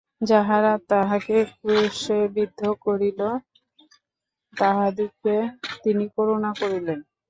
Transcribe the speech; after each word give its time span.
যাহারা 0.21 0.73
তাঁহাকে 0.89 1.37
ক্রুশে 1.53 2.19
বিদ্ধ 2.35 2.61
করিল, 2.85 3.19
তাহাদিগকে 4.53 5.37
তিনি 5.83 6.05
করুণা 6.15 6.51
করিলেন। 6.61 6.99